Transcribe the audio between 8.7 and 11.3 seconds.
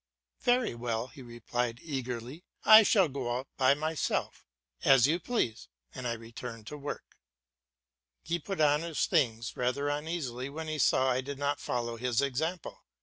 his things rather uneasily when he saw I